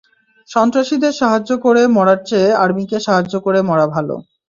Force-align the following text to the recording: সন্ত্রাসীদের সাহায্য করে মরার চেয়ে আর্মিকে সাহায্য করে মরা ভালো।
সন্ত্রাসীদের 0.49 1.13
সাহায্য 1.13 1.51
করে 1.65 1.81
মরার 1.95 2.19
চেয়ে 2.25 2.49
আর্মিকে 2.63 2.97
সাহায্য 2.99 3.33
করে 3.45 3.59
মরা 3.69 3.85
ভালো। 3.95 4.15